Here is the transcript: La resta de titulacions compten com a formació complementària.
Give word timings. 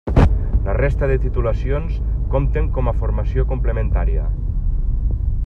La 0.67 0.73
resta 0.77 1.09
de 1.11 1.17
titulacions 1.25 1.99
compten 2.33 2.73
com 2.79 2.91
a 2.93 2.95
formació 3.03 3.45
complementària. 3.53 4.27